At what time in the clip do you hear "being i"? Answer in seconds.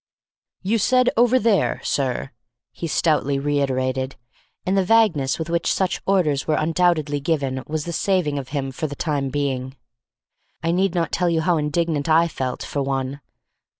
9.29-10.71